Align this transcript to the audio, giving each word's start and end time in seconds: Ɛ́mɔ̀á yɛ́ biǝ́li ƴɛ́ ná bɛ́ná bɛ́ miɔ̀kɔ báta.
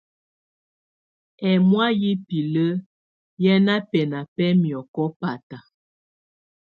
Ɛ́mɔ̀á 1.49 1.87
yɛ́ 2.01 2.13
biǝ́li 2.25 2.67
ƴɛ́ 3.41 3.57
ná 3.65 3.75
bɛ́ná 3.89 4.19
bɛ́ 4.35 4.49
miɔ̀kɔ 4.61 5.03
báta. 5.19 5.57